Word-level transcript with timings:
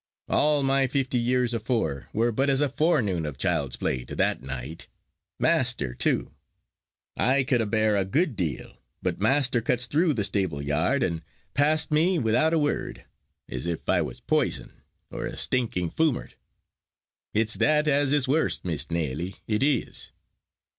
All 0.29 0.63
my 0.63 0.87
fifty 0.87 1.19
years 1.19 1.53
afore 1.53 2.07
were 2.11 2.31
but 2.31 2.49
as 2.49 2.59
a 2.59 2.69
forenoon 2.69 3.23
of 3.23 3.37
child's 3.37 3.75
play 3.75 4.03
to 4.05 4.15
that 4.15 4.41
night. 4.41 4.87
Measter, 5.39 5.93
too 5.93 6.33
I 7.15 7.43
could 7.43 7.61
a 7.61 7.67
bear 7.67 7.95
a 7.95 8.03
good 8.03 8.35
deal, 8.35 8.77
but 9.03 9.21
measter 9.21 9.61
cuts 9.61 9.85
through 9.85 10.15
the 10.15 10.23
stable 10.23 10.59
yard, 10.59 11.03
and 11.03 11.21
past 11.53 11.91
me, 11.91 12.17
wi'out 12.17 12.51
a 12.51 12.57
word, 12.57 13.05
as 13.47 13.67
if 13.67 13.87
I 13.87 14.01
was 14.01 14.21
poison, 14.21 14.81
or 15.11 15.27
a 15.27 15.37
stinking 15.37 15.91
foumart. 15.91 16.33
It's 17.35 17.53
that 17.53 17.87
as 17.87 18.11
is 18.11 18.27
worst, 18.27 18.65
Miss 18.65 18.89
Nelly, 18.89 19.35
it 19.45 19.61
is." 19.61 20.09